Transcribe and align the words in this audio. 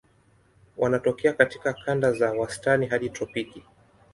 Wanatokea 0.77 1.33
katika 1.33 1.73
kanda 1.73 2.11
za 2.13 2.31
wastani 2.33 2.85
hadi 2.87 3.09
tropiki. 3.09 3.63